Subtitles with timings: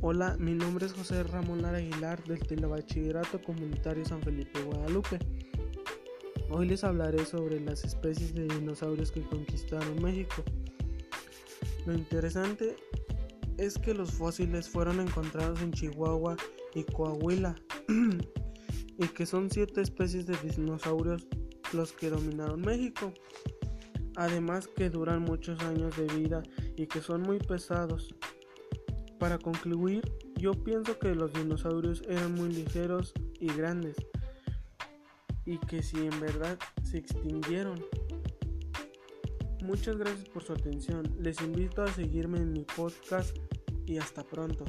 [0.00, 5.18] Hola, mi nombre es José Ramón Lara Aguilar del Telebachillerato Comunitario San Felipe Guadalupe.
[6.50, 10.44] Hoy les hablaré sobre las especies de dinosaurios que conquistaron México.
[11.84, 12.76] Lo interesante
[13.56, 16.36] es que los fósiles fueron encontrados en Chihuahua
[16.76, 17.56] y Coahuila
[18.98, 21.26] y que son siete especies de dinosaurios
[21.72, 23.12] los que dominaron México.
[24.14, 26.44] Además que duran muchos años de vida
[26.76, 28.14] y que son muy pesados.
[29.18, 30.02] Para concluir,
[30.36, 33.96] yo pienso que los dinosaurios eran muy ligeros y grandes
[35.44, 37.84] y que si en verdad se extinguieron.
[39.64, 41.16] Muchas gracias por su atención.
[41.18, 43.36] Les invito a seguirme en mi podcast
[43.86, 44.64] y hasta pronto.